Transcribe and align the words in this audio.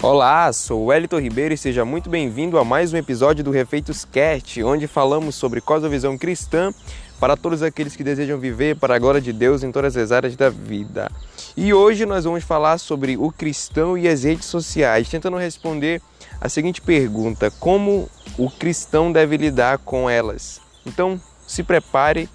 Olá, 0.00 0.52
sou 0.52 0.84
o 0.84 0.92
Elito 0.92 1.18
Ribeiro 1.18 1.52
e 1.52 1.58
seja 1.58 1.84
muito 1.84 2.08
bem-vindo 2.08 2.56
a 2.56 2.64
mais 2.64 2.92
um 2.92 2.96
episódio 2.96 3.42
do 3.42 3.50
Refeitos 3.50 4.04
Cast, 4.04 4.62
onde 4.62 4.86
falamos 4.86 5.34
sobre 5.34 5.60
cosmovisão 5.60 6.16
cristã 6.16 6.72
para 7.18 7.36
todos 7.36 7.64
aqueles 7.64 7.96
que 7.96 8.04
desejam 8.04 8.38
viver 8.38 8.76
para 8.76 8.94
a 8.94 8.98
glória 8.98 9.20
de 9.20 9.32
Deus 9.32 9.64
em 9.64 9.72
todas 9.72 9.96
as 9.96 10.12
áreas 10.12 10.36
da 10.36 10.50
vida. 10.50 11.10
E 11.56 11.74
hoje 11.74 12.06
nós 12.06 12.22
vamos 12.22 12.44
falar 12.44 12.78
sobre 12.78 13.16
o 13.16 13.32
cristão 13.32 13.98
e 13.98 14.06
as 14.06 14.22
redes 14.22 14.46
sociais, 14.46 15.08
tentando 15.08 15.36
responder 15.36 16.00
a 16.40 16.48
seguinte 16.48 16.80
pergunta: 16.80 17.50
como 17.58 18.08
o 18.38 18.48
cristão 18.48 19.10
deve 19.10 19.36
lidar 19.36 19.78
com 19.78 20.08
elas? 20.08 20.60
Então, 20.86 21.20
se 21.44 21.64
prepare 21.64 22.28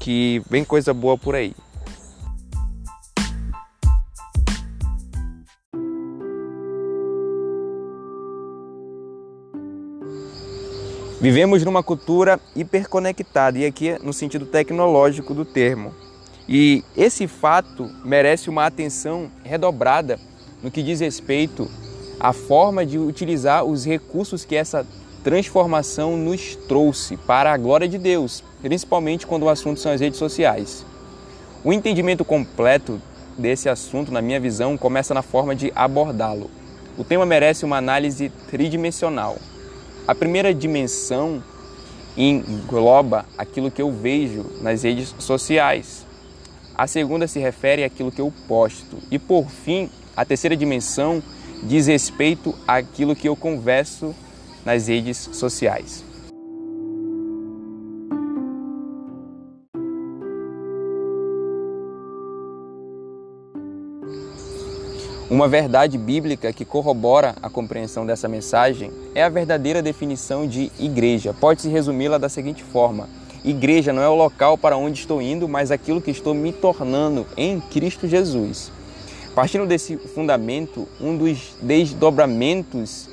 que 0.00 0.42
vem 0.50 0.64
coisa 0.64 0.92
boa 0.92 1.16
por 1.16 1.36
aí. 1.36 1.54
Vivemos 11.18 11.64
numa 11.64 11.82
cultura 11.82 12.38
hiperconectada, 12.54 13.58
e 13.58 13.64
aqui 13.64 13.96
no 14.02 14.12
sentido 14.12 14.44
tecnológico 14.44 15.32
do 15.32 15.46
termo. 15.46 15.94
E 16.46 16.84
esse 16.94 17.26
fato 17.26 17.90
merece 18.04 18.50
uma 18.50 18.66
atenção 18.66 19.30
redobrada 19.42 20.20
no 20.62 20.70
que 20.70 20.82
diz 20.82 21.00
respeito 21.00 21.70
à 22.20 22.34
forma 22.34 22.84
de 22.84 22.98
utilizar 22.98 23.64
os 23.64 23.86
recursos 23.86 24.44
que 24.44 24.54
essa 24.54 24.86
transformação 25.24 26.18
nos 26.18 26.54
trouxe 26.54 27.16
para 27.16 27.50
a 27.50 27.56
glória 27.56 27.88
de 27.88 27.96
Deus, 27.96 28.44
principalmente 28.60 29.26
quando 29.26 29.44
o 29.44 29.48
assunto 29.48 29.80
são 29.80 29.92
as 29.92 30.02
redes 30.02 30.18
sociais. 30.18 30.84
O 31.64 31.72
entendimento 31.72 32.26
completo 32.26 33.00
desse 33.38 33.70
assunto, 33.70 34.12
na 34.12 34.20
minha 34.20 34.38
visão, 34.38 34.76
começa 34.76 35.14
na 35.14 35.22
forma 35.22 35.56
de 35.56 35.72
abordá-lo. 35.74 36.50
O 36.98 37.02
tema 37.02 37.24
merece 37.24 37.64
uma 37.64 37.78
análise 37.78 38.30
tridimensional. 38.50 39.38
A 40.06 40.14
primeira 40.14 40.54
dimensão 40.54 41.42
engloba 42.16 43.26
aquilo 43.36 43.72
que 43.72 43.82
eu 43.82 43.90
vejo 43.90 44.46
nas 44.60 44.84
redes 44.84 45.12
sociais. 45.18 46.06
A 46.76 46.86
segunda 46.86 47.26
se 47.26 47.40
refere 47.40 47.82
àquilo 47.82 48.12
que 48.12 48.20
eu 48.20 48.32
posto. 48.46 48.98
E 49.10 49.18
por 49.18 49.50
fim, 49.50 49.90
a 50.16 50.24
terceira 50.24 50.56
dimensão 50.56 51.20
diz 51.64 51.88
respeito 51.88 52.54
àquilo 52.68 53.16
que 53.16 53.28
eu 53.28 53.34
converso 53.34 54.14
nas 54.64 54.86
redes 54.86 55.28
sociais. 55.32 56.05
Uma 65.36 65.48
verdade 65.48 65.98
bíblica 65.98 66.50
que 66.50 66.64
corrobora 66.64 67.36
a 67.42 67.50
compreensão 67.50 68.06
dessa 68.06 68.26
mensagem 68.26 68.90
é 69.14 69.22
a 69.22 69.28
verdadeira 69.28 69.82
definição 69.82 70.46
de 70.46 70.72
igreja. 70.78 71.34
Pode-se 71.34 71.68
resumi-la 71.68 72.16
da 72.16 72.26
seguinte 72.26 72.64
forma: 72.64 73.06
Igreja 73.44 73.92
não 73.92 74.00
é 74.00 74.08
o 74.08 74.14
local 74.14 74.56
para 74.56 74.78
onde 74.78 74.98
estou 74.98 75.20
indo, 75.20 75.46
mas 75.46 75.70
aquilo 75.70 76.00
que 76.00 76.10
estou 76.10 76.32
me 76.32 76.54
tornando 76.54 77.26
em 77.36 77.60
Cristo 77.60 78.08
Jesus. 78.08 78.72
Partindo 79.34 79.66
desse 79.66 79.98
fundamento, 79.98 80.88
um 80.98 81.14
dos 81.14 81.54
desdobramentos 81.60 83.06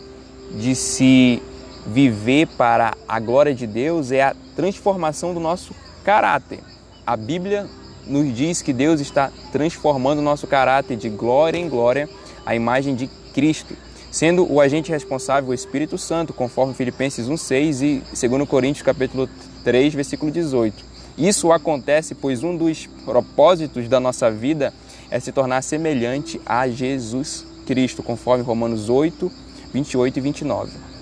de 0.52 0.76
se 0.76 1.44
viver 1.86 2.48
para 2.56 2.94
a 3.06 3.20
glória 3.20 3.54
de 3.54 3.68
Deus 3.68 4.14
é 4.14 4.22
a 4.22 4.36
transformação 4.56 5.34
do 5.34 5.42
nosso 5.42 5.76
caráter. 6.06 6.62
A 7.06 7.18
Bíblia 7.18 7.68
nos 8.06 8.36
diz 8.36 8.62
que 8.62 8.74
Deus 8.74 9.00
está 9.00 9.32
transformando 9.52 10.20
o 10.20 10.24
nosso 10.24 10.48
caráter 10.48 10.98
de 10.98 11.10
glória 11.10 11.58
em 11.58 11.70
glória 11.70 12.10
à 12.46 12.56
imagem 12.56 12.96
de 12.96 13.08
Cristo, 13.34 13.76
sendo 14.12 14.52
o 14.52 14.60
agente 14.60 14.92
responsável 14.92 15.50
o 15.50 15.54
Espírito 15.54 15.98
Santo, 15.98 16.34
conforme 16.34 16.74
Filipenses 16.74 17.28
1:6 17.28 17.82
e 17.82 18.28
2 18.28 18.48
Coríntios 18.48 18.84
capítulo 18.84 19.30
3, 19.64 19.94
versículo 19.94 20.32
18. 20.32 20.84
Isso 21.18 21.52
acontece 21.52 22.16
pois 22.16 22.44
um 22.44 22.56
dos 22.56 22.88
propósitos 23.06 23.88
da 23.88 24.00
nossa 24.00 24.32
vida 24.32 24.74
é 25.10 25.20
se 25.20 25.32
tornar 25.32 25.62
semelhante 25.62 26.42
a 26.46 26.68
Jesus 26.68 27.46
Cristo, 27.66 28.02
conforme 28.02 28.44
Romanos 28.44 28.90
8, 28.90 29.32
28 29.74 30.18
e 30.18 30.22
29. 30.22 30.93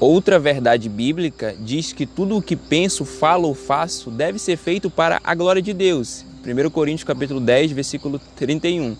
Outra 0.00 0.38
verdade 0.38 0.88
bíblica 0.88 1.54
diz 1.60 1.92
que 1.92 2.06
tudo 2.06 2.38
o 2.38 2.40
que 2.40 2.56
penso, 2.56 3.04
falo 3.04 3.48
ou 3.48 3.54
faço 3.54 4.10
deve 4.10 4.38
ser 4.38 4.56
feito 4.56 4.88
para 4.88 5.20
a 5.22 5.34
glória 5.34 5.60
de 5.60 5.74
Deus. 5.74 6.24
1 6.42 6.70
Coríntios 6.70 7.04
capítulo 7.04 7.38
10, 7.38 7.72
versículo 7.72 8.18
31. 8.34 8.96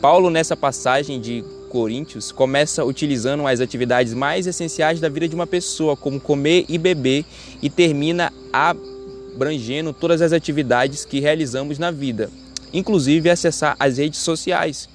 Paulo 0.00 0.30
nessa 0.30 0.56
passagem 0.56 1.20
de 1.20 1.44
Coríntios 1.68 2.32
começa 2.32 2.82
utilizando 2.82 3.46
as 3.46 3.60
atividades 3.60 4.14
mais 4.14 4.46
essenciais 4.46 4.98
da 4.98 5.10
vida 5.10 5.28
de 5.28 5.34
uma 5.34 5.46
pessoa, 5.46 5.94
como 5.94 6.18
comer 6.18 6.64
e 6.70 6.78
beber, 6.78 7.26
e 7.60 7.68
termina 7.68 8.32
abrangendo 8.50 9.92
todas 9.92 10.22
as 10.22 10.32
atividades 10.32 11.04
que 11.04 11.20
realizamos 11.20 11.78
na 11.78 11.90
vida, 11.90 12.30
inclusive 12.72 13.28
acessar 13.28 13.76
as 13.78 13.98
redes 13.98 14.20
sociais, 14.20 14.88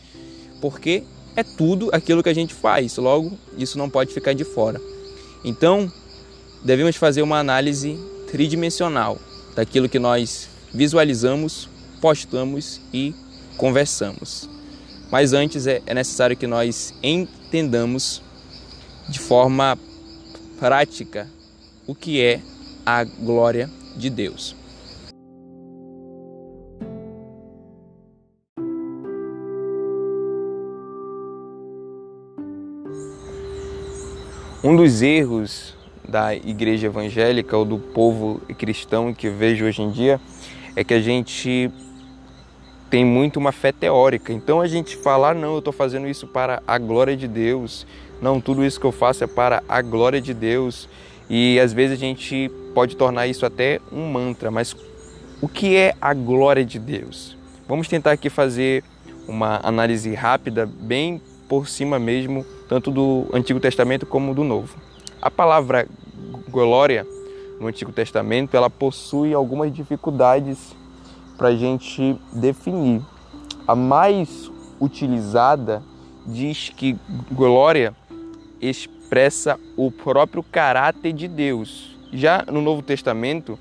porque 0.59 1.03
é 1.35 1.43
tudo 1.43 1.91
aquilo 1.93 2.23
que 2.23 2.29
a 2.29 2.33
gente 2.33 2.51
faz, 2.51 2.97
logo 2.97 3.37
isso 3.59 3.77
não 3.77 3.91
pode 3.91 4.11
ficar 4.11 4.33
de 4.33 4.43
fora. 4.43 4.81
Então, 5.47 5.91
devemos 6.63 6.95
fazer 6.95 7.21
uma 7.21 7.37
análise 7.37 7.99
tridimensional 8.31 9.19
daquilo 9.55 9.87
que 9.87 9.99
nós 9.99 10.49
visualizamos, 10.73 11.69
postamos 12.01 12.81
e 12.91 13.13
conversamos. 13.55 14.49
Mas 15.11 15.33
antes 15.33 15.67
é, 15.67 15.83
é 15.85 15.93
necessário 15.93 16.35
que 16.35 16.47
nós 16.47 16.95
entendamos 17.03 18.23
de 19.07 19.19
forma 19.19 19.77
prática 20.59 21.29
o 21.85 21.93
que 21.93 22.19
é 22.19 22.41
a 22.83 23.03
glória 23.03 23.69
de 23.95 24.09
Deus. 24.09 24.55
Um 34.65 34.75
dos 34.75 35.03
erros 35.03 35.75
da 36.09 36.33
igreja 36.33 36.87
evangélica 36.87 37.55
ou 37.55 37.63
do 37.63 37.77
povo 37.77 38.41
cristão 38.57 39.13
que 39.13 39.29
vejo 39.29 39.63
hoje 39.63 39.83
em 39.83 39.91
dia 39.91 40.19
é 40.75 40.83
que 40.83 40.95
a 40.95 40.99
gente 40.99 41.69
tem 42.89 43.05
muito 43.05 43.37
uma 43.37 43.51
fé 43.51 43.71
teórica. 43.71 44.33
Então 44.33 44.59
a 44.59 44.67
gente 44.67 44.97
fala, 44.97 45.29
ah, 45.29 45.33
não, 45.35 45.53
eu 45.53 45.59
estou 45.59 45.71
fazendo 45.71 46.07
isso 46.07 46.25
para 46.25 46.63
a 46.67 46.79
glória 46.79 47.15
de 47.15 47.27
Deus. 47.27 47.85
Não, 48.19 48.41
tudo 48.41 48.65
isso 48.65 48.79
que 48.79 48.87
eu 48.87 48.91
faço 48.91 49.23
é 49.23 49.27
para 49.27 49.61
a 49.69 49.83
glória 49.83 50.19
de 50.19 50.33
Deus. 50.33 50.89
E 51.29 51.59
às 51.59 51.71
vezes 51.71 51.95
a 51.95 51.99
gente 51.99 52.49
pode 52.73 52.97
tornar 52.97 53.27
isso 53.27 53.45
até 53.45 53.79
um 53.91 54.11
mantra, 54.11 54.49
mas 54.49 54.75
o 55.43 55.47
que 55.47 55.75
é 55.75 55.93
a 56.01 56.11
glória 56.11 56.65
de 56.65 56.79
Deus? 56.79 57.37
Vamos 57.67 57.87
tentar 57.87 58.13
aqui 58.13 58.31
fazer 58.31 58.83
uma 59.27 59.59
análise 59.61 60.11
rápida, 60.15 60.65
bem 60.65 61.21
por 61.47 61.67
cima 61.67 61.99
mesmo, 61.99 62.43
tanto 62.67 62.91
do 62.91 63.27
Antigo 63.33 63.59
Testamento 63.59 64.05
como 64.05 64.33
do 64.33 64.43
Novo. 64.43 64.75
A 65.21 65.29
palavra 65.29 65.87
glória 66.49 67.05
no 67.59 67.67
Antigo 67.67 67.91
Testamento 67.91 68.55
ela 68.55 68.69
possui 68.69 69.33
algumas 69.33 69.73
dificuldades 69.73 70.75
para 71.37 71.49
a 71.49 71.55
gente 71.55 72.19
definir. 72.33 73.01
A 73.67 73.75
mais 73.75 74.51
utilizada 74.79 75.83
diz 76.25 76.69
que 76.69 76.97
glória 77.31 77.95
expressa 78.61 79.59
o 79.77 79.91
próprio 79.91 80.43
caráter 80.43 81.13
de 81.13 81.27
Deus. 81.27 81.95
Já 82.11 82.45
no 82.51 82.61
Novo 82.61 82.81
Testamento, 82.81 83.59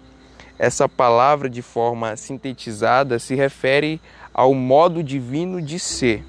essa 0.59 0.89
palavra 0.89 1.49
de 1.49 1.63
forma 1.63 2.17
sintetizada 2.17 3.19
se 3.19 3.35
refere 3.35 4.01
ao 4.33 4.55
modo 4.55 5.03
divino 5.03 5.61
de 5.61 5.79
ser. 5.79 6.25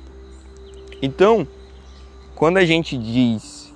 Então, 1.01 1.48
quando 2.36 2.58
a 2.58 2.66
gente 2.66 2.98
diz, 2.98 3.74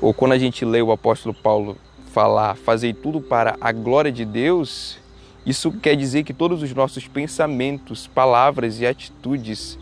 ou 0.00 0.12
quando 0.12 0.32
a 0.32 0.38
gente 0.38 0.62
lê 0.64 0.82
o 0.82 0.92
apóstolo 0.92 1.34
Paulo 1.34 1.76
falar, 2.12 2.54
fazer 2.54 2.94
tudo 2.94 3.18
para 3.18 3.56
a 3.60 3.72
glória 3.72 4.12
de 4.12 4.26
Deus, 4.26 4.98
isso 5.46 5.72
quer 5.72 5.96
dizer 5.96 6.22
que 6.22 6.34
todos 6.34 6.62
os 6.62 6.74
nossos 6.74 7.08
pensamentos, 7.08 8.06
palavras 8.06 8.78
e 8.80 8.86
atitudes 8.86 9.78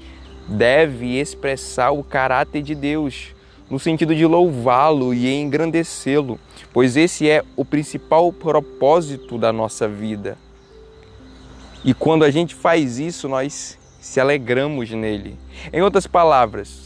devem 0.49 1.19
expressar 1.19 1.91
o 1.91 2.05
caráter 2.05 2.63
de 2.63 2.77
Deus, 2.77 3.35
no 3.69 3.81
sentido 3.81 4.15
de 4.15 4.25
louvá-lo 4.25 5.13
e 5.13 5.29
engrandecê-lo, 5.35 6.39
pois 6.73 6.97
esse 6.97 7.29
é 7.29 7.43
o 7.57 7.65
principal 7.65 8.33
propósito 8.33 9.37
da 9.37 9.53
nossa 9.53 9.89
vida. 9.89 10.39
E 11.85 11.93
quando 11.93 12.25
a 12.25 12.31
gente 12.31 12.55
faz 12.55 13.01
isso, 13.01 13.29
nós 13.29 13.77
se 14.01 14.21
alegramos 14.21 14.89
nele. 14.93 15.37
Em 15.73 15.83
outras 15.83 16.07
palavras, 16.07 16.86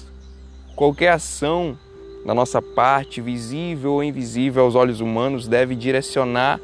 qualquer 0.81 1.11
ação 1.11 1.77
da 2.25 2.33
nossa 2.33 2.63
parte, 2.63 3.21
visível 3.21 3.93
ou 3.93 4.03
invisível 4.03 4.65
aos 4.65 4.75
olhos 4.75 5.03
humanos, 5.03 5.47
deve 5.47 5.75
direcionar 5.75 6.59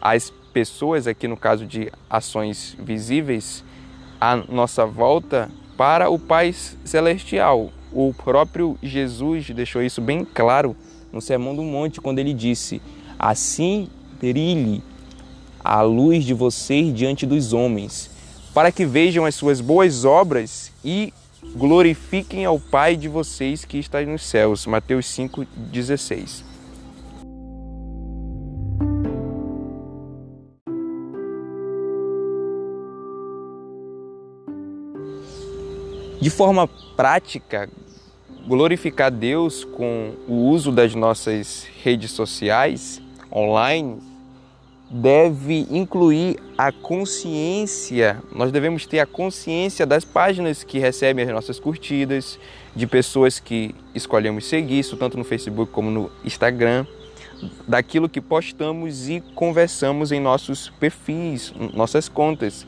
as 0.00 0.32
pessoas, 0.50 1.06
aqui 1.06 1.28
no 1.28 1.36
caso 1.36 1.66
de 1.66 1.92
ações 2.08 2.74
visíveis, 2.78 3.62
à 4.18 4.34
nossa 4.34 4.86
volta 4.86 5.50
para 5.76 6.08
o 6.08 6.18
Pai 6.18 6.54
Celestial. 6.86 7.70
O 7.92 8.14
próprio 8.14 8.78
Jesus 8.82 9.50
deixou 9.50 9.82
isso 9.82 10.00
bem 10.00 10.24
claro 10.24 10.74
no 11.12 11.20
Sermão 11.20 11.54
do 11.54 11.62
Monte, 11.62 12.00
quando 12.00 12.18
ele 12.18 12.32
disse: 12.32 12.80
Assim 13.18 13.90
brilhe 14.18 14.82
a 15.62 15.82
luz 15.82 16.24
de 16.24 16.32
vocês 16.32 16.94
diante 16.94 17.26
dos 17.26 17.52
homens, 17.52 18.10
para 18.54 18.72
que 18.72 18.86
vejam 18.86 19.26
as 19.26 19.34
suas 19.34 19.60
boas 19.60 20.06
obras 20.06 20.72
e 20.82 21.12
glorifiquem 21.56 22.44
ao 22.44 22.58
Pai 22.58 22.96
de 22.96 23.08
vocês 23.08 23.64
que 23.64 23.78
está 23.78 24.02
nos 24.02 24.22
céus. 24.22 24.66
Mateus 24.66 25.06
5,16. 25.06 26.44
De 36.20 36.28
forma 36.28 36.68
prática, 36.96 37.68
glorificar 38.46 39.10
Deus 39.10 39.64
com 39.64 40.14
o 40.28 40.50
uso 40.50 40.70
das 40.70 40.94
nossas 40.94 41.66
redes 41.82 42.10
sociais 42.10 43.00
online 43.32 44.09
deve 44.90 45.68
incluir 45.70 46.38
a 46.58 46.72
consciência, 46.72 48.20
nós 48.34 48.50
devemos 48.50 48.86
ter 48.86 48.98
a 48.98 49.06
consciência 49.06 49.86
das 49.86 50.04
páginas 50.04 50.64
que 50.64 50.80
recebem 50.80 51.24
as 51.24 51.30
nossas 51.30 51.60
curtidas, 51.60 52.38
de 52.74 52.86
pessoas 52.86 53.38
que 53.38 53.72
escolhemos 53.94 54.46
seguir, 54.46 54.80
isso 54.80 54.96
tanto 54.96 55.16
no 55.16 55.22
Facebook 55.22 55.70
como 55.70 55.90
no 55.90 56.10
Instagram, 56.24 56.84
daquilo 57.68 58.08
que 58.08 58.20
postamos 58.20 59.08
e 59.08 59.22
conversamos 59.34 60.10
em 60.10 60.20
nossos 60.20 60.70
perfis, 60.80 61.54
nossas 61.72 62.08
contas, 62.08 62.66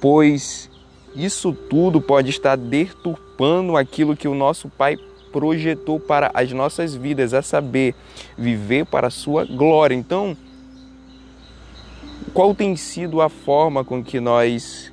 pois 0.00 0.70
isso 1.16 1.52
tudo 1.52 2.00
pode 2.00 2.30
estar 2.30 2.56
deturpando 2.56 3.76
aquilo 3.76 4.16
que 4.16 4.28
o 4.28 4.34
nosso 4.34 4.68
Pai 4.68 4.96
projetou 5.32 5.98
para 5.98 6.30
as 6.32 6.52
nossas 6.52 6.94
vidas, 6.94 7.34
a 7.34 7.42
saber, 7.42 7.94
viver 8.38 8.86
para 8.86 9.08
a 9.08 9.10
sua 9.10 9.44
glória. 9.44 9.94
Então, 9.94 10.36
qual 12.32 12.54
tem 12.54 12.76
sido 12.76 13.20
a 13.20 13.28
forma 13.28 13.84
com 13.84 14.02
que 14.02 14.20
nós 14.20 14.92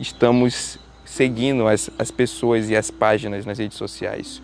estamos 0.00 0.78
seguindo 1.04 1.66
as, 1.66 1.88
as 1.98 2.10
pessoas 2.10 2.68
e 2.68 2.76
as 2.76 2.90
páginas 2.90 3.46
nas 3.46 3.58
redes 3.58 3.78
sociais? 3.78 4.42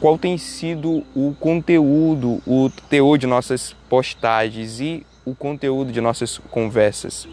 Qual 0.00 0.16
tem 0.16 0.38
sido 0.38 1.04
o 1.14 1.34
conteúdo, 1.40 2.40
o 2.46 2.70
teor 2.88 3.18
de 3.18 3.26
nossas 3.26 3.74
postagens 3.88 4.80
e 4.80 5.04
o 5.24 5.34
conteúdo 5.34 5.90
de 5.90 6.00
nossas 6.00 6.38
conversas? 6.50 7.26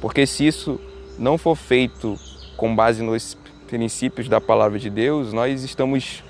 Porque 0.00 0.26
se 0.26 0.46
isso 0.46 0.80
não 1.18 1.36
for 1.36 1.56
feito 1.56 2.18
com 2.56 2.74
base 2.74 3.02
nos 3.02 3.36
princípios 3.66 4.28
da 4.28 4.40
palavra 4.40 4.78
de 4.78 4.90
Deus, 4.90 5.32
nós 5.32 5.64
estamos 5.64 6.22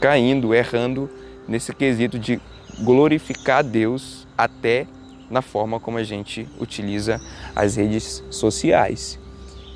caindo, 0.00 0.54
errando 0.54 1.08
nesse 1.46 1.74
quesito 1.74 2.18
de 2.18 2.40
glorificar 2.82 3.62
Deus 3.62 4.26
até 4.36 4.86
na 5.30 5.40
forma 5.40 5.78
como 5.78 5.96
a 5.96 6.02
gente 6.02 6.46
utiliza 6.58 7.20
as 7.54 7.76
redes 7.76 8.22
sociais. 8.30 9.18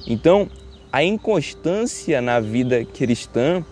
Então, 0.06 0.50
a 0.92 1.02
inconstância 1.02 2.20
na 2.20 2.40
vida 2.40 2.84
cristã, 2.84 3.64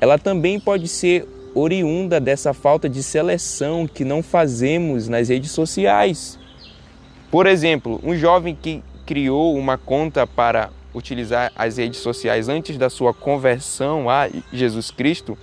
ela 0.00 0.18
também 0.18 0.60
pode 0.60 0.88
ser 0.88 1.26
oriunda 1.54 2.20
dessa 2.20 2.52
falta 2.52 2.88
de 2.88 3.02
seleção 3.02 3.86
que 3.86 4.04
não 4.04 4.22
fazemos 4.22 5.08
nas 5.08 5.28
redes 5.28 5.50
sociais. 5.50 6.38
Por 7.30 7.46
exemplo, 7.46 8.00
um 8.04 8.16
jovem 8.16 8.54
que 8.54 8.82
criou 9.06 9.56
uma 9.56 9.78
conta 9.78 10.26
para 10.26 10.70
utilizar 10.94 11.52
as 11.56 11.76
redes 11.76 12.00
sociais 12.00 12.48
antes 12.48 12.76
da 12.76 12.90
sua 12.90 13.12
conversão 13.12 14.08
a 14.08 14.28
Jesus 14.52 14.90
Cristo, 14.90 15.36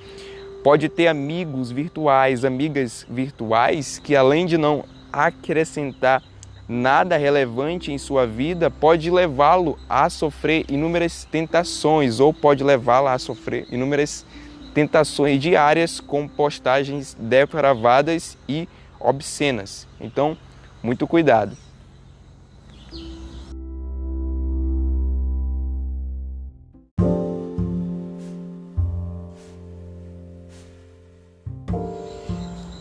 pode 0.63 0.89
ter 0.89 1.07
amigos 1.07 1.71
virtuais, 1.71 2.45
amigas 2.45 3.05
virtuais 3.09 3.99
que 3.99 4.15
além 4.15 4.45
de 4.45 4.57
não 4.57 4.83
acrescentar 5.15 6.21
nada 6.67 7.15
relevante 7.15 7.91
em 7.91 7.97
sua 7.97 8.25
vida, 8.25 8.69
pode 8.69 9.09
levá-lo 9.09 9.77
a 9.87 10.09
sofrer 10.09 10.65
inúmeras 10.69 11.25
tentações 11.31 12.19
ou 12.19 12.33
pode 12.33 12.63
levá-la 12.63 13.13
a 13.13 13.19
sofrer 13.19 13.67
inúmeras 13.71 14.25
tentações 14.73 15.39
diárias 15.39 15.99
com 15.99 16.27
postagens 16.27 17.15
depravadas 17.17 18.37
e 18.49 18.67
obscenas. 18.99 19.87
Então, 20.01 20.37
muito 20.83 21.07
cuidado. 21.07 21.64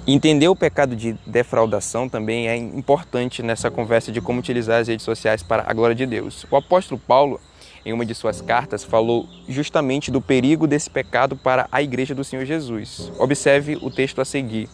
Entender 0.07 0.49
o 0.49 0.55
pecado 0.55 0.95
de 0.95 1.15
defraudação 1.27 2.11
também 2.11 2.47
é 2.47 2.55
importante 2.55 3.43
nessa 3.43 3.71
conversa 3.71 4.13
de 4.13 4.21
como 4.21 4.39
utilizar 4.39 4.83
as 4.83 4.89
redes 4.89 5.03
sociais 5.03 5.43
para 5.43 5.65
a 5.67 5.73
glória 5.73 5.97
de 5.97 6.05
Deus. 6.05 6.45
O 6.51 6.57
apóstolo 6.57 7.01
Paulo, 7.01 7.41
em 7.87 7.93
uma 7.95 8.05
de 8.05 8.15
suas 8.15 8.43
cartas, 8.43 8.85
falou 8.85 9.27
justamente 9.49 10.11
do 10.11 10.21
perigo 10.21 10.67
desse 10.67 10.91
pecado 10.91 11.37
para 11.37 11.67
a 11.73 11.81
igreja 11.81 12.15
do 12.15 12.23
Senhor 12.23 12.45
Jesus. 12.45 13.11
Observe 13.19 13.77
o 13.81 13.91
texto 13.91 14.21
a 14.21 14.27
seguir. 14.27 14.69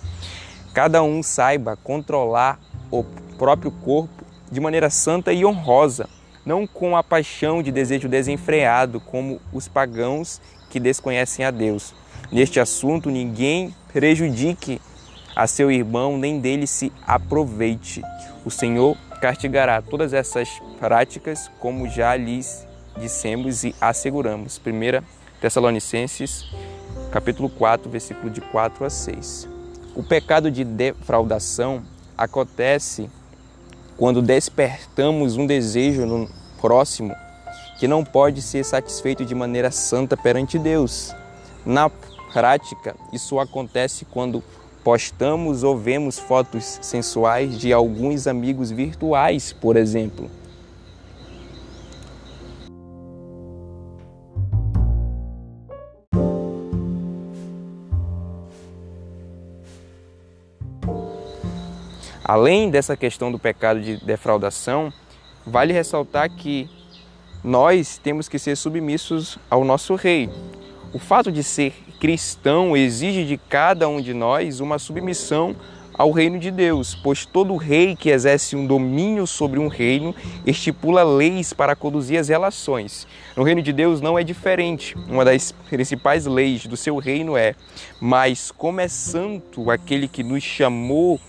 Cada 0.74 1.00
um 1.00 1.22
saiba 1.22 1.76
controlar 1.76 2.58
o 2.90 3.04
próprio 3.38 3.70
corpo 3.70 4.24
de 4.50 4.58
maneira 4.58 4.90
santa 4.90 5.32
e 5.32 5.44
honrosa, 5.44 6.08
não 6.44 6.66
com 6.66 6.96
a 6.96 7.04
paixão 7.04 7.62
de 7.62 7.70
desejo 7.70 8.08
desenfreado, 8.08 8.98
como 8.98 9.40
os 9.52 9.68
pagãos 9.68 10.40
que 10.70 10.80
desconhecem 10.80 11.44
a 11.44 11.52
Deus. 11.52 11.94
Neste 12.32 12.58
assunto, 12.58 13.08
ninguém 13.10 13.72
prejudique 13.92 14.80
a 15.34 15.46
seu 15.46 15.70
irmão, 15.70 16.18
nem 16.18 16.40
dele 16.40 16.66
se 16.66 16.92
aproveite. 17.06 18.02
O 18.44 18.50
Senhor 18.50 18.96
castigará 19.20 19.82
todas 19.82 20.12
essas 20.12 20.48
práticas, 20.78 21.50
como 21.58 21.88
já 21.88 22.16
lhes 22.16 22.66
dissemos 22.98 23.64
e 23.64 23.74
asseguramos. 23.80 24.58
1 24.58 25.04
Tessalonicenses, 25.40 26.46
capítulo 27.10 27.48
4, 27.48 27.90
versículo 27.90 28.30
de 28.30 28.40
4 28.40 28.84
a 28.84 28.90
6. 28.90 29.48
O 29.94 30.02
pecado 30.02 30.50
de 30.50 30.64
defraudação 30.64 31.82
acontece 32.16 33.10
quando 33.96 34.22
despertamos 34.22 35.36
um 35.36 35.46
desejo 35.46 36.06
no 36.06 36.28
próximo 36.60 37.14
que 37.78 37.88
não 37.88 38.04
pode 38.04 38.42
ser 38.42 38.62
satisfeito 38.62 39.24
de 39.24 39.34
maneira 39.34 39.70
santa 39.70 40.14
perante 40.14 40.58
Deus. 40.58 41.14
Na 41.64 41.90
prática, 42.32 42.94
isso 43.10 43.38
acontece 43.38 44.04
quando 44.04 44.44
postamos 44.82 45.62
ou 45.62 45.76
vemos 45.76 46.18
fotos 46.18 46.78
sensuais 46.82 47.58
de 47.58 47.72
alguns 47.72 48.26
amigos 48.26 48.70
virtuais, 48.70 49.52
por 49.52 49.76
exemplo. 49.76 50.30
Além 62.24 62.70
dessa 62.70 62.96
questão 62.96 63.32
do 63.32 63.40
pecado 63.40 63.80
de 63.80 63.96
defraudação, 64.04 64.92
vale 65.44 65.72
ressaltar 65.72 66.30
que 66.30 66.70
nós 67.42 67.98
temos 67.98 68.28
que 68.28 68.38
ser 68.38 68.56
submissos 68.56 69.36
ao 69.50 69.64
nosso 69.64 69.96
rei. 69.96 70.30
O 70.92 70.98
fato 71.00 71.32
de 71.32 71.42
ser 71.42 71.74
cristão 72.00 72.74
exige 72.74 73.26
de 73.26 73.36
cada 73.36 73.86
um 73.86 74.00
de 74.00 74.14
nós 74.14 74.58
uma 74.58 74.78
submissão 74.78 75.54
ao 75.92 76.10
reino 76.10 76.38
de 76.38 76.50
Deus, 76.50 76.94
pois 76.94 77.26
todo 77.26 77.54
rei 77.56 77.94
que 77.94 78.08
exerce 78.08 78.56
um 78.56 78.66
domínio 78.66 79.26
sobre 79.26 79.60
um 79.60 79.68
reino 79.68 80.14
estipula 80.46 81.02
leis 81.02 81.52
para 81.52 81.76
conduzir 81.76 82.18
as 82.18 82.30
relações. 82.30 83.06
No 83.36 83.42
reino 83.42 83.60
de 83.60 83.70
Deus 83.70 84.00
não 84.00 84.18
é 84.18 84.24
diferente. 84.24 84.96
Uma 85.10 85.26
das 85.26 85.52
principais 85.68 86.24
leis 86.24 86.64
do 86.64 86.74
seu 86.74 86.96
reino 86.96 87.36
é: 87.36 87.54
Mas 88.00 88.50
como 88.50 88.80
é 88.80 88.88
santo 88.88 89.70
aquele 89.70 90.08
que 90.08 90.22
nos 90.22 90.42
chamou, 90.42 91.20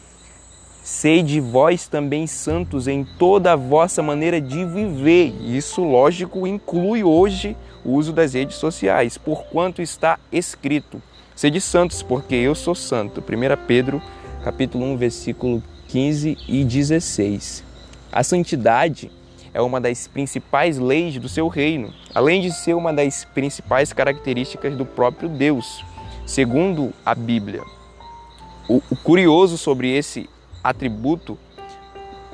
sede 0.84 1.40
vós 1.40 1.88
também 1.88 2.28
santos 2.28 2.88
em 2.88 3.04
toda 3.04 3.54
a 3.54 3.56
vossa 3.56 4.02
maneira 4.02 4.42
de 4.42 4.66
viver. 4.66 5.34
Isso, 5.42 5.84
lógico, 5.84 6.48
inclui 6.48 7.04
hoje 7.04 7.56
o 7.84 7.94
uso 7.94 8.14
das 8.14 8.34
redes 8.34 8.58
sociais, 8.58 9.18
porquanto 9.18 9.82
está 9.82 10.20
escrito: 10.32 11.02
Sede 11.36 11.62
santos, 11.62 12.04
porque 12.04 12.36
eu 12.36 12.56
sou 12.56 12.76
santo. 12.76 13.22
1 13.22 13.66
Pedro, 13.66 14.02
capítulo 14.44 14.86
1, 14.86 14.98
versículo 14.98 15.64
15 15.88 16.38
e 16.48 16.64
16. 16.64 17.64
A 18.12 18.24
santidade 18.24 19.12
é 19.54 19.62
uma 19.62 19.82
das 19.82 20.08
principais 20.08 20.78
leis 20.78 21.18
do 21.18 21.28
seu 21.28 21.48
reino, 21.48 21.94
além 22.14 22.42
de 22.42 22.52
ser 22.52 22.74
uma 22.74 22.94
das 22.94 23.26
principais 23.26 23.92
características 23.94 24.76
do 24.76 24.86
próprio 24.86 25.30
Deus. 25.30 25.84
segundo 26.26 26.94
a 27.06 27.14
Bíblia. 27.14 27.62
O, 28.70 28.80
curioso 29.04 29.58
sobre 29.58 29.90
esse 29.90 30.30
atributo 30.64 31.38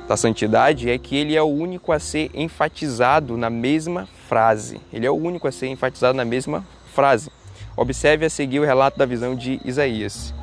da 0.08 0.16
santidade 0.16 0.90
é 0.90 0.96
que 0.96 1.14
ele 1.16 1.36
é 1.36 1.42
o 1.42 1.46
único 1.46 1.92
a 1.92 1.98
ser 1.98 2.30
enfatizado 2.32 3.36
na 3.36 3.50
mesma 3.50 4.08
frase. 4.26 4.80
Ele 4.92 5.06
é 5.06 5.10
o 5.10 5.14
único 5.14 5.46
a 5.46 5.52
ser 5.52 5.68
enfatizado 5.68 6.16
na 6.16 6.24
mesma 6.24 6.66
frase. 6.94 7.30
Observe 7.76 8.24
a 8.24 8.30
seguir 8.30 8.58
o 8.58 8.64
relato 8.64 8.98
da 8.98 9.04
visão 9.04 9.34
de 9.36 9.60
Isaías. 9.64 10.34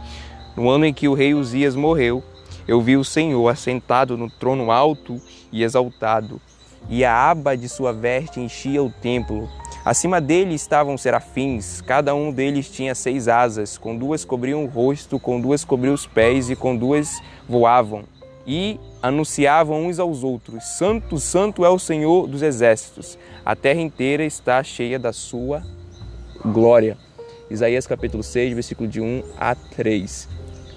No 0.56 0.70
ano 0.70 0.86
em 0.86 0.94
que 0.94 1.08
o 1.08 1.14
rei 1.14 1.34
Uzias 1.34 1.76
morreu, 1.76 2.24
eu 2.68 2.82
vi 2.82 2.96
o 2.96 3.04
Senhor 3.04 3.48
assentado 3.50 4.18
no 4.18 4.30
trono 4.30 4.72
alto 4.72 5.20
e 5.52 5.64
exaltado, 5.64 6.40
e 6.90 7.04
a 7.04 7.30
aba 7.30 7.58
de 7.58 7.68
sua 7.68 7.92
veste 7.92 8.40
enchia 8.40 8.82
o 8.82 8.90
templo. 8.90 9.50
Acima 9.86 10.20
dele 10.20 10.56
estavam 10.56 10.98
serafins, 10.98 11.80
cada 11.80 12.16
um 12.16 12.32
deles 12.32 12.72
tinha 12.72 12.96
seis 12.96 13.28
asas, 13.28 13.78
com 13.78 13.96
duas 13.96 14.26
cobriam 14.26 14.64
o 14.64 14.68
rosto, 14.68 15.20
com 15.20 15.40
duas 15.40 15.64
cobriam 15.64 15.94
os 15.94 16.08
pés 16.08 16.50
e 16.50 16.56
com 16.56 16.76
duas 16.76 17.22
voavam. 17.48 18.04
E 18.48 18.80
anunciavam 19.00 19.86
uns 19.86 20.00
aos 20.00 20.24
outros: 20.24 20.64
Santo, 20.64 21.20
Santo 21.20 21.64
é 21.64 21.70
o 21.70 21.78
Senhor 21.78 22.26
dos 22.26 22.42
exércitos, 22.42 23.16
a 23.46 23.56
terra 23.56 23.80
inteira 23.80 24.26
está 24.26 24.64
cheia 24.64 24.98
da 24.98 25.14
sua 25.14 25.62
glória. 26.44 26.98
Isaías 27.48 27.86
capítulo 27.86 28.24
6, 28.24 28.54
versículo 28.54 28.90
de 28.90 29.00
1 29.00 29.22
a 29.38 29.54
3. 29.54 30.28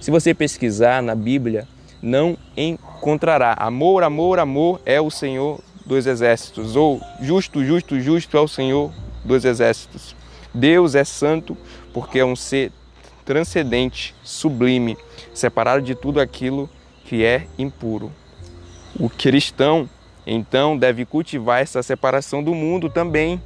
Se 0.02 0.10
você 0.10 0.34
pesquisar 0.34 1.02
na 1.02 1.14
Bíblia, 1.14 1.66
não 2.02 2.36
encontrará 2.54 3.54
amor, 3.58 4.02
amor, 4.02 4.38
amor 4.38 4.82
é 4.84 5.00
o 5.00 5.10
Senhor 5.10 5.60
dos 5.88 6.06
exércitos, 6.06 6.76
ou 6.76 7.00
justo, 7.20 7.64
justo, 7.64 7.98
justo 7.98 8.36
é 8.36 8.40
o 8.40 8.46
Senhor 8.46 8.92
dos 9.24 9.44
exércitos. 9.44 10.14
Deus 10.52 10.94
é 10.94 11.02
santo 11.02 11.56
porque 11.94 12.18
é 12.18 12.24
um 12.24 12.36
ser 12.36 12.70
transcendente, 13.24 14.14
sublime, 14.22 14.98
separado 15.32 15.82
de 15.82 15.94
tudo 15.94 16.20
aquilo 16.20 16.68
que 17.04 17.24
é 17.24 17.46
impuro. 17.58 18.12
O 19.00 19.08
cristão, 19.08 19.88
então, 20.26 20.76
deve 20.76 21.06
cultivar 21.06 21.62
essa 21.62 21.82
separação 21.82 22.42
do 22.42 22.54
mundo 22.54 22.90
também 22.90 23.40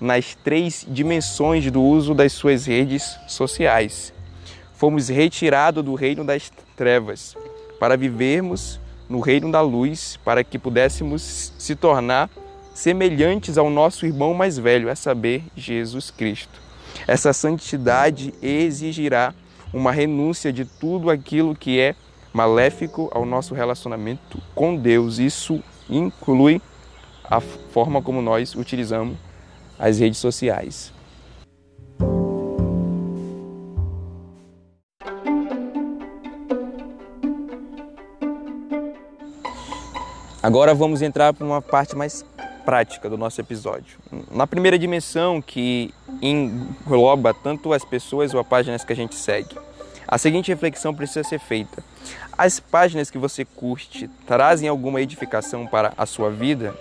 nas 0.00 0.34
três 0.34 0.84
dimensões 0.88 1.70
do 1.70 1.80
uso 1.80 2.14
das 2.14 2.32
suas 2.32 2.66
redes 2.66 3.16
sociais. 3.28 4.12
Fomos 4.74 5.08
retirados 5.08 5.84
do 5.84 5.94
reino 5.94 6.24
das 6.24 6.50
trevas 6.76 7.36
para 7.78 7.96
vivermos 7.96 8.80
no 9.08 9.20
reino 9.20 9.50
da 9.50 9.60
luz, 9.60 10.18
para 10.24 10.42
que 10.42 10.58
pudéssemos 10.58 11.52
se 11.58 11.74
tornar 11.74 12.30
semelhantes 12.74 13.56
ao 13.56 13.70
nosso 13.70 14.04
irmão 14.04 14.34
mais 14.34 14.58
velho, 14.58 14.90
a 14.90 14.96
saber, 14.96 15.44
Jesus 15.56 16.10
Cristo. 16.10 16.60
Essa 17.06 17.32
santidade 17.32 18.34
exigirá 18.42 19.34
uma 19.72 19.92
renúncia 19.92 20.52
de 20.52 20.64
tudo 20.64 21.10
aquilo 21.10 21.54
que 21.54 21.80
é 21.80 21.94
maléfico 22.32 23.10
ao 23.12 23.24
nosso 23.24 23.54
relacionamento 23.54 24.40
com 24.54 24.76
Deus. 24.76 25.18
Isso 25.18 25.62
inclui 25.88 26.60
a 27.24 27.40
forma 27.40 28.02
como 28.02 28.20
nós 28.20 28.54
utilizamos 28.54 29.16
as 29.78 29.98
redes 29.98 30.18
sociais. 30.18 30.92
Agora 40.46 40.72
vamos 40.76 41.02
entrar 41.02 41.34
para 41.34 41.44
uma 41.44 41.60
parte 41.60 41.96
mais 41.96 42.24
prática 42.64 43.10
do 43.10 43.18
nosso 43.18 43.40
episódio. 43.40 43.98
Na 44.30 44.46
primeira 44.46 44.78
dimensão, 44.78 45.42
que 45.42 45.92
engloba 46.22 47.34
tanto 47.34 47.72
as 47.72 47.84
pessoas 47.84 48.32
ou 48.32 48.38
as 48.38 48.46
páginas 48.46 48.84
que 48.84 48.92
a 48.92 48.94
gente 48.94 49.16
segue, 49.16 49.58
a 50.06 50.16
seguinte 50.16 50.46
reflexão 50.46 50.94
precisa 50.94 51.28
ser 51.28 51.40
feita: 51.40 51.82
as 52.38 52.60
páginas 52.60 53.10
que 53.10 53.18
você 53.18 53.44
curte 53.44 54.08
trazem 54.24 54.68
alguma 54.68 55.00
edificação 55.00 55.66
para 55.66 55.92
a 55.96 56.06
sua 56.06 56.30
vida? 56.30 56.72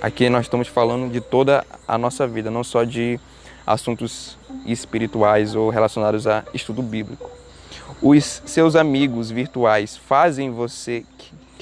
Aqui 0.00 0.30
nós 0.30 0.46
estamos 0.46 0.66
falando 0.66 1.12
de 1.12 1.20
toda 1.20 1.66
a 1.86 1.98
nossa 1.98 2.26
vida, 2.26 2.50
não 2.50 2.64
só 2.64 2.82
de 2.82 3.20
assuntos 3.66 4.38
espirituais 4.64 5.54
ou 5.54 5.68
relacionados 5.68 6.26
a 6.26 6.42
estudo 6.54 6.80
bíblico. 6.80 7.30
Os 8.00 8.40
seus 8.46 8.74
amigos 8.74 9.30
virtuais 9.30 9.98
fazem 9.98 10.50
você 10.50 11.04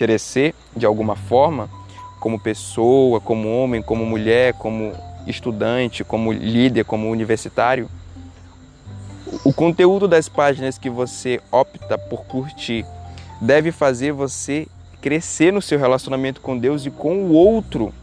crescer 0.03 0.53
de 0.77 0.85
alguma 0.85 1.15
forma, 1.15 1.71
como 2.19 2.37
pessoa, 2.37 3.21
como 3.21 3.57
homem, 3.57 3.81
como 3.81 4.05
mulher, 4.05 4.53
como 4.55 4.93
estudante, 5.29 6.03
como 6.03 6.33
líder, 6.33 6.85
como 6.85 7.09
universitário? 7.09 7.89
O 9.45 9.53
conteúdo 9.53 10.09
das 10.09 10.29
páginas 10.29 10.77
que 10.77 10.91
você 10.91 11.41
opta 11.53 11.97
por 11.97 12.25
curtir 12.25 12.85
deve 13.41 13.71
fazer 13.71 14.11
você 14.11 14.67
crescer 15.01 15.53
no 15.53 15.63
seu 15.63 15.79
relacionamento 15.79 16.41
com 16.41 16.59
Deus 16.59 16.85
e 16.85 16.91
com 16.91 17.19
o 17.19 17.33
outro 17.33 17.95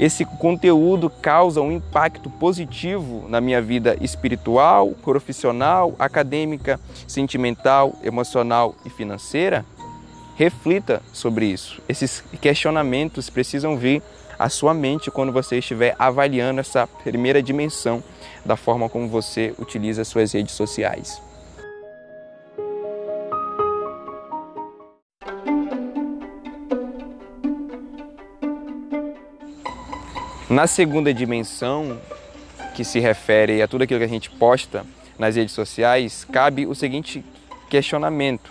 esse 0.00 0.24
conteúdo 0.24 1.08
causa 1.10 1.60
um 1.60 1.70
impacto 1.70 2.28
positivo 2.28 3.28
na 3.28 3.40
minha 3.40 3.62
vida 3.62 3.96
espiritual, 4.00 4.92
profissional, 5.02 5.94
acadêmica, 5.96 6.80
sentimental, 7.06 7.94
emocional 8.02 8.74
e 8.84 8.90
financeira? 8.90 9.64
Reflita 10.40 11.02
sobre 11.12 11.44
isso. 11.44 11.82
Esses 11.86 12.24
questionamentos 12.40 13.28
precisam 13.28 13.76
vir 13.76 14.02
à 14.38 14.48
sua 14.48 14.72
mente 14.72 15.10
quando 15.10 15.30
você 15.30 15.58
estiver 15.58 15.94
avaliando 15.98 16.60
essa 16.60 16.86
primeira 16.86 17.42
dimensão 17.42 18.02
da 18.42 18.56
forma 18.56 18.88
como 18.88 19.06
você 19.06 19.54
utiliza 19.58 20.02
suas 20.02 20.32
redes 20.32 20.54
sociais. 20.54 21.20
Na 30.48 30.66
segunda 30.66 31.12
dimensão, 31.12 32.00
que 32.74 32.82
se 32.82 32.98
refere 32.98 33.60
a 33.60 33.68
tudo 33.68 33.84
aquilo 33.84 34.00
que 34.00 34.06
a 34.06 34.08
gente 34.08 34.30
posta 34.30 34.86
nas 35.18 35.36
redes 35.36 35.52
sociais, 35.52 36.24
cabe 36.24 36.66
o 36.66 36.74
seguinte 36.74 37.22
questionamento: 37.68 38.50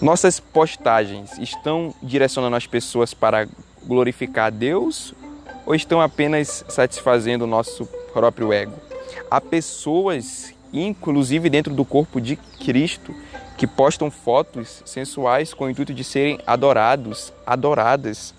Nossas 0.00 0.38
postagens 0.38 1.36
estão 1.38 1.92
direcionando 2.00 2.54
as 2.54 2.68
pessoas 2.68 3.12
para 3.12 3.48
glorificar 3.84 4.46
a 4.46 4.50
Deus 4.50 5.12
ou 5.66 5.74
estão 5.74 6.00
apenas 6.00 6.64
satisfazendo 6.68 7.42
o 7.42 7.48
nosso 7.48 7.84
próprio 8.12 8.52
ego? 8.52 8.74
Há 9.28 9.40
pessoas, 9.40 10.54
inclusive 10.72 11.50
dentro 11.50 11.74
do 11.74 11.84
corpo 11.84 12.20
de 12.20 12.36
Cristo, 12.36 13.12
que 13.56 13.66
postam 13.66 14.08
fotos 14.08 14.84
sensuais 14.86 15.52
com 15.52 15.64
o 15.64 15.70
intuito 15.70 15.92
de 15.92 16.04
serem 16.04 16.38
adorados, 16.46 17.32
adoradas. 17.44 18.32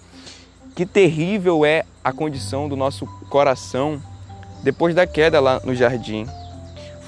Que 0.74 0.86
terrível 0.86 1.66
é 1.66 1.84
a 2.02 2.14
condição 2.14 2.70
do 2.70 2.78
nosso 2.78 3.06
coração 3.30 4.02
depois 4.64 4.96
da 4.96 5.06
queda 5.06 5.42
lá 5.42 5.60
no 5.66 5.76
jardim. 5.76 6.26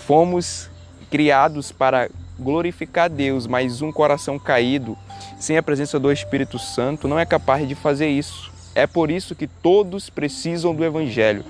Fomos 0.06 0.70
criados 1.10 1.72
para 1.72 2.10
glorificar 2.42 3.10
Deus, 3.10 3.46
mas 3.48 3.82
um 3.82 3.92
coração 3.92 4.40
caído, 4.40 4.98
sem 5.40 5.58
a 5.58 5.64
presença 5.64 6.00
do 6.00 6.12
Espírito 6.12 6.58
Santo, 6.58 7.08
não 7.08 7.20
é 7.20 7.26
capaz 7.26 7.68
de 7.68 7.76
fazer 7.76 8.10
isso. 8.10 8.52
É 8.74 8.88
por 8.88 9.12
isso 9.12 9.36
que 9.36 9.48
todos 9.48 10.10
precisam 10.10 10.74
do 10.74 10.84
Evangelho, 10.84 11.46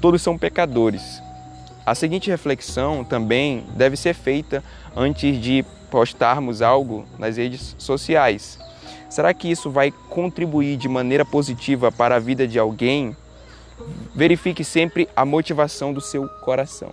todos 0.00 0.20
são 0.20 0.36
pecadores. 0.36 1.22
A 1.86 1.94
seguinte 1.94 2.30
reflexão 2.30 3.04
também 3.04 3.64
deve 3.76 3.96
ser 3.96 4.14
feita 4.14 4.62
antes 4.96 5.40
de 5.40 5.64
postarmos 5.90 6.62
algo 6.62 7.04
nas 7.18 7.36
redes 7.36 7.74
sociais. 7.78 8.58
Será 9.08 9.32
que 9.32 9.50
isso 9.50 9.70
vai 9.70 9.92
contribuir 10.10 10.76
de 10.76 10.88
maneira 10.88 11.24
positiva 11.24 11.92
para 11.92 12.16
a 12.16 12.18
vida 12.18 12.48
de 12.48 12.58
alguém? 12.58 13.16
Verifique 14.14 14.64
sempre 14.64 15.08
a 15.14 15.24
motivação 15.24 15.92
do 15.92 16.00
seu 16.00 16.28
coração. 16.40 16.92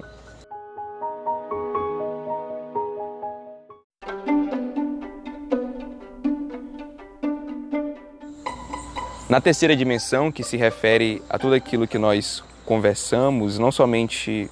Na 9.31 9.39
terceira 9.39 9.77
dimensão, 9.77 10.29
que 10.29 10.43
se 10.43 10.57
refere 10.57 11.21
a 11.29 11.39
tudo 11.39 11.55
aquilo 11.55 11.87
que 11.87 11.97
nós 11.97 12.43
conversamos, 12.65 13.57
não 13.57 13.71
somente 13.71 14.51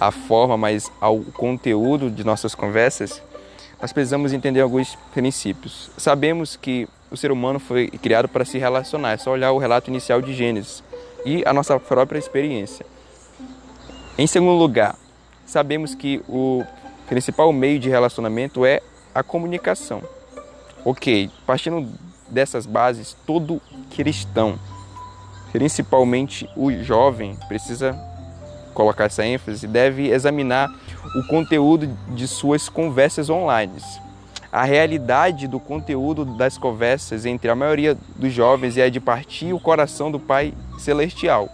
a 0.00 0.10
forma, 0.10 0.56
mas 0.56 0.90
ao 0.98 1.20
conteúdo 1.20 2.10
de 2.10 2.24
nossas 2.24 2.54
conversas, 2.54 3.20
nós 3.78 3.92
precisamos 3.92 4.32
entender 4.32 4.62
alguns 4.62 4.96
princípios. 5.12 5.90
Sabemos 5.98 6.56
que 6.56 6.88
o 7.10 7.16
ser 7.18 7.30
humano 7.30 7.60
foi 7.60 7.88
criado 7.88 8.26
para 8.26 8.46
se 8.46 8.56
relacionar, 8.56 9.12
é 9.12 9.16
só 9.18 9.32
olhar 9.32 9.52
o 9.52 9.58
relato 9.58 9.90
inicial 9.90 10.22
de 10.22 10.32
Gênesis 10.32 10.82
e 11.26 11.44
a 11.44 11.52
nossa 11.52 11.78
própria 11.78 12.18
experiência. 12.18 12.86
Em 14.16 14.26
segundo 14.26 14.58
lugar, 14.58 14.96
sabemos 15.44 15.94
que 15.94 16.22
o 16.26 16.64
principal 17.06 17.52
meio 17.52 17.78
de 17.78 17.90
relacionamento 17.90 18.64
é 18.64 18.80
a 19.14 19.22
comunicação. 19.22 20.02
Ok, 20.86 21.30
partindo 21.46 21.86
dessas 22.28 22.66
bases, 22.66 23.16
todo 23.26 23.60
cristão, 23.94 24.58
principalmente 25.52 26.48
o 26.56 26.72
jovem, 26.82 27.36
precisa 27.48 27.98
colocar 28.74 29.04
essa 29.04 29.24
ênfase, 29.24 29.66
deve 29.66 30.10
examinar 30.10 30.68
o 31.14 31.26
conteúdo 31.28 31.86
de 32.08 32.26
suas 32.26 32.68
conversas 32.68 33.30
online. 33.30 33.80
A 34.50 34.64
realidade 34.64 35.48
do 35.48 35.58
conteúdo 35.58 36.24
das 36.24 36.58
conversas 36.58 37.26
entre 37.26 37.50
a 37.50 37.54
maioria 37.54 37.96
dos 38.16 38.32
jovens 38.32 38.76
é 38.76 38.88
de 38.88 39.00
partir 39.00 39.52
o 39.52 39.60
coração 39.60 40.10
do 40.10 40.18
Pai 40.20 40.54
Celestial. 40.78 41.48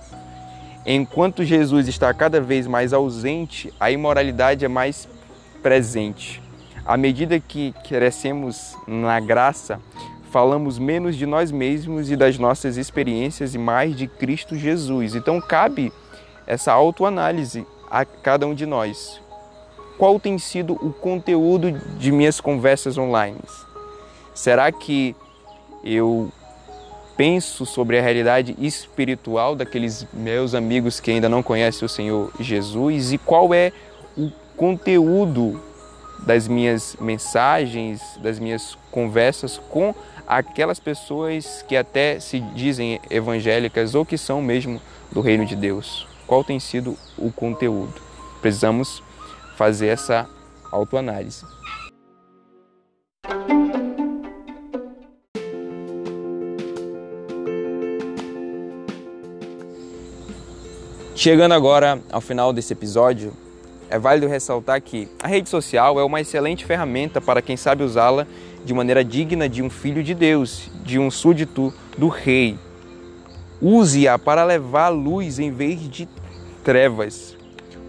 Enquanto 0.85 1.45
Jesus 1.45 1.89
está 1.89 2.13
cada 2.13 2.41
vez 2.41 2.67
mais 2.67 2.93
ausente, 2.93 3.73
a 3.79 3.91
imoralidade 3.91 4.65
é 4.65 4.69
mais 4.69 5.09
presente. 5.63 6.43
À 6.85 6.97
medida 6.97 7.39
que 7.39 7.75
crescemos 7.87 8.77
na 8.87 9.21
graça, 9.21 9.79
falamos 10.31 10.79
menos 10.79 11.17
de 11.17 11.27
nós 11.27 11.51
mesmos 11.51 12.11
e 12.11 12.17
das 12.17 12.39
nossas 12.39 12.77
experiências 12.77 13.55
e 13.55 13.59
mais 13.59 13.97
de 13.97 14.07
Cristo 14.07 14.57
Jesus. 14.57 15.15
Então 15.15 15.41
cabe 15.41 15.93
essa 16.47 16.73
autoanálise 16.73 17.67
a 17.91 18.05
cada 18.05 18.47
um 18.47 18.55
de 18.55 18.65
nós. 18.65 19.21
Qual 19.99 20.19
tem 20.19 20.39
sido 20.39 20.75
o 20.75 20.93
conteúdo 20.93 21.73
de 21.99 22.11
minhas 22.11 22.41
conversas 22.41 22.97
online? 22.97 23.41
Será 24.33 24.71
que 24.73 25.15
eu 25.85 26.31
penso 27.17 27.67
sobre 27.67 27.99
a 27.99 28.03
realidade 28.03 28.57
espiritual 28.59 29.55
daqueles 29.55 30.07
meus 30.13 30.55
amigos 30.55 31.01
que 31.01 31.11
ainda 31.11 31.29
não 31.29 31.43
conhecem 31.43 31.85
o 31.85 31.89
Senhor 31.89 32.33
Jesus 32.41 33.13
e 33.13 33.19
qual 33.19 33.53
é 33.53 33.73
o 34.17 34.31
conteúdo 34.57 35.61
das 36.25 36.47
minhas 36.47 36.97
mensagens, 37.01 38.01
das 38.23 38.39
minhas 38.39 38.77
conversas 38.91 39.59
com 39.71 39.95
aquelas 40.27 40.79
pessoas 40.79 41.65
que 41.67 41.77
até 41.77 42.21
se 42.21 42.41
dizem 42.41 43.01
evangélicas 43.11 43.95
ou 43.95 44.05
que 44.05 44.17
são 44.17 44.41
mesmo 44.41 44.81
do 45.11 45.21
reino 45.21 45.45
de 45.45 45.57
Deus. 45.57 46.07
Qual 46.27 46.45
tem 46.45 46.61
sido 46.61 46.97
o 47.19 47.33
conteúdo? 47.33 47.95
Precisamos 48.41 49.03
fazer 49.57 49.89
essa 49.89 50.29
autoanálise. 50.71 51.45
Chegando 61.15 61.53
agora 61.53 62.01
ao 62.11 62.21
final 62.23 62.51
desse 62.51 62.73
episódio, 62.73 63.35
é 63.91 63.99
válido 63.99 64.29
ressaltar 64.29 64.81
que 64.81 65.09
a 65.21 65.27
rede 65.27 65.49
social 65.49 65.99
é 65.99 66.05
uma 66.05 66.21
excelente 66.21 66.65
ferramenta 66.65 67.21
para 67.21 67.43
quem 67.43 67.57
sabe 67.57 67.83
usá-la 67.83 68.25
de 68.65 68.73
maneira 68.73 69.05
digna 69.05 69.49
de 69.49 69.63
um 69.63 69.69
filho 69.69 70.03
de 70.03 70.15
Deus, 70.15 70.71
de 70.85 70.99
um 70.99 71.11
súdito 71.11 71.75
do 71.99 72.07
rei. 72.07 72.57
Use-a 73.61 74.17
para 74.17 74.45
levar 74.45 74.91
luz 74.91 75.41
em 75.41 75.51
vez 75.51 75.81
de 75.91 76.09
trevas, 76.63 77.37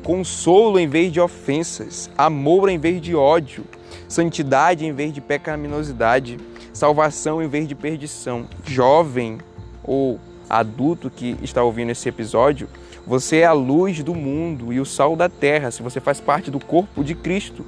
consolo 0.03 0.79
em 0.79 0.87
vez 0.87 1.13
de 1.13 1.21
ofensas, 1.21 2.09
amor 2.17 2.67
em 2.67 2.79
vez 2.79 2.99
de 2.99 3.15
ódio, 3.15 3.63
santidade 4.07 4.83
em 4.85 4.91
vez 4.91 5.13
de 5.13 5.21
pecaminosidade, 5.21 6.39
salvação 6.73 7.43
em 7.43 7.47
vez 7.47 7.67
de 7.67 7.75
perdição. 7.75 8.47
Jovem 8.65 9.37
ou 9.83 10.19
adulto 10.49 11.09
que 11.09 11.37
está 11.43 11.63
ouvindo 11.63 11.91
esse 11.91 12.09
episódio, 12.09 12.67
você 13.11 13.39
é 13.39 13.45
a 13.45 13.51
luz 13.51 14.01
do 14.01 14.15
mundo 14.15 14.71
e 14.71 14.79
o 14.79 14.85
sal 14.85 15.17
da 15.17 15.27
terra, 15.27 15.69
se 15.69 15.83
você 15.83 15.99
faz 15.99 16.21
parte 16.21 16.49
do 16.49 16.61
corpo 16.61 17.03
de 17.03 17.13
Cristo. 17.13 17.65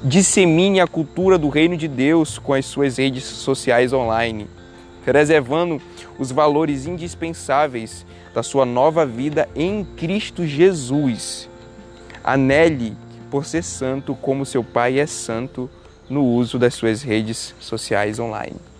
Dissemine 0.00 0.78
a 0.78 0.86
cultura 0.86 1.36
do 1.36 1.48
reino 1.48 1.76
de 1.76 1.88
Deus 1.88 2.38
com 2.38 2.54
as 2.54 2.64
suas 2.64 2.96
redes 2.98 3.24
sociais 3.24 3.92
online, 3.92 4.46
preservando 5.04 5.82
os 6.20 6.30
valores 6.30 6.86
indispensáveis 6.86 8.06
da 8.32 8.44
sua 8.44 8.64
nova 8.64 9.04
vida 9.04 9.48
em 9.56 9.84
Cristo 9.84 10.46
Jesus. 10.46 11.50
Anele 12.22 12.96
por 13.32 13.44
ser 13.44 13.64
santo 13.64 14.14
como 14.14 14.46
seu 14.46 14.62
Pai 14.62 15.00
é 15.00 15.06
santo 15.06 15.68
no 16.08 16.24
uso 16.24 16.60
das 16.60 16.74
suas 16.74 17.02
redes 17.02 17.56
sociais 17.58 18.20
online. 18.20 18.73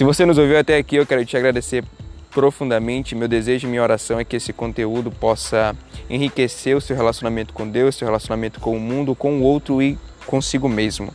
Se 0.00 0.04
você 0.04 0.24
nos 0.24 0.38
ouviu 0.38 0.58
até 0.58 0.78
aqui, 0.78 0.96
eu 0.96 1.04
quero 1.04 1.22
te 1.26 1.36
agradecer 1.36 1.84
profundamente. 2.30 3.14
Meu 3.14 3.28
desejo 3.28 3.66
e 3.66 3.70
minha 3.70 3.82
oração 3.82 4.18
é 4.18 4.24
que 4.24 4.34
esse 4.34 4.50
conteúdo 4.50 5.10
possa 5.10 5.76
enriquecer 6.08 6.74
o 6.74 6.80
seu 6.80 6.96
relacionamento 6.96 7.52
com 7.52 7.68
Deus, 7.68 7.96
seu 7.96 8.08
relacionamento 8.08 8.60
com 8.60 8.74
o 8.74 8.80
mundo, 8.80 9.14
com 9.14 9.38
o 9.38 9.42
outro 9.42 9.82
e 9.82 9.98
consigo 10.24 10.70
mesmo. 10.70 11.12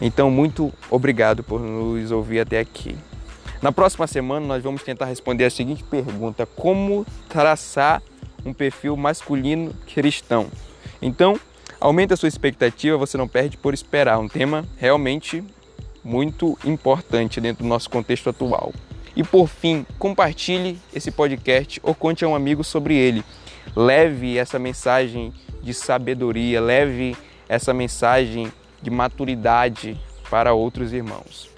Então, 0.00 0.30
muito 0.30 0.72
obrigado 0.88 1.42
por 1.42 1.58
nos 1.60 2.12
ouvir 2.12 2.38
até 2.38 2.60
aqui. 2.60 2.96
Na 3.60 3.72
próxima 3.72 4.06
semana, 4.06 4.46
nós 4.46 4.62
vamos 4.62 4.84
tentar 4.84 5.06
responder 5.06 5.46
a 5.46 5.50
seguinte 5.50 5.82
pergunta: 5.82 6.46
Como 6.46 7.04
traçar 7.28 8.00
um 8.46 8.52
perfil 8.52 8.96
masculino 8.96 9.74
cristão? 9.92 10.46
Então, 11.02 11.34
aumenta 11.80 12.14
a 12.14 12.16
sua 12.16 12.28
expectativa, 12.28 12.96
você 12.96 13.18
não 13.18 13.26
perde 13.26 13.56
por 13.56 13.74
esperar. 13.74 14.20
Um 14.20 14.28
tema 14.28 14.64
realmente 14.76 15.42
muito 16.04 16.58
importante 16.64 17.40
dentro 17.40 17.62
do 17.62 17.68
nosso 17.68 17.88
contexto 17.90 18.30
atual. 18.30 18.72
E 19.16 19.22
por 19.22 19.48
fim, 19.48 19.84
compartilhe 19.98 20.78
esse 20.94 21.10
podcast 21.10 21.80
ou 21.82 21.94
conte 21.94 22.24
a 22.24 22.28
um 22.28 22.34
amigo 22.34 22.62
sobre 22.62 22.94
ele. 22.94 23.24
Leve 23.74 24.38
essa 24.38 24.58
mensagem 24.58 25.32
de 25.62 25.74
sabedoria, 25.74 26.60
leve 26.60 27.16
essa 27.48 27.74
mensagem 27.74 28.52
de 28.80 28.90
maturidade 28.90 30.00
para 30.30 30.52
outros 30.52 30.92
irmãos. 30.92 31.50